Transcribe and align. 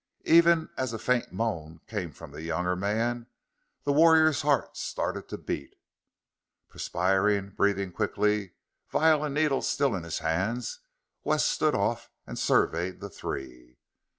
Even 0.25 0.71
as 0.77 0.93
a 0.93 0.97
faint 0.97 1.31
moan 1.31 1.79
came 1.85 2.11
from 2.11 2.31
the 2.31 2.41
younger 2.41 2.75
man, 2.75 3.27
the 3.83 3.91
warrior's 3.93 4.41
heart 4.41 4.75
started 4.75 5.29
to 5.29 5.37
beat. 5.37 5.75
Perspiring, 6.67 7.51
breathing 7.51 7.91
quickly, 7.91 8.53
vial 8.89 9.23
and 9.23 9.35
needle 9.35 9.61
still 9.61 9.93
in 9.93 10.01
his 10.01 10.17
hands, 10.17 10.79
Wes 11.23 11.45
stood 11.45 11.75
off 11.75 12.09
and 12.25 12.39
surveyed 12.39 12.99
the 12.99 13.11
three. 13.11 13.77